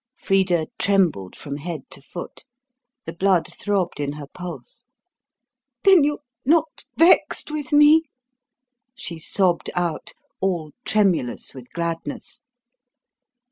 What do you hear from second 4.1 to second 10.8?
her pulse. "Then you're not vexed with me," she sobbed out, all